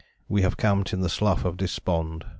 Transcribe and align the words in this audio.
We 0.27 0.41
have 0.41 0.57
camped 0.57 0.93
in 0.93 1.01
the 1.01 1.09
'Slough 1.09 1.45
of 1.45 1.57
Despond.' 1.57 2.25